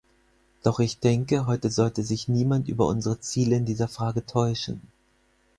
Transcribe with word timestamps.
Doch 0.63 0.79
ich 0.79 0.97
denke, 0.99 1.45
heute 1.45 1.69
sollte 1.69 2.01
sich 2.01 2.27
niemand 2.27 2.67
über 2.67 2.87
unsere 2.87 3.19
Ziele 3.19 3.55
in 3.57 3.65
dieser 3.67 3.87
Frage 3.87 4.25
täuschen. 4.25 4.81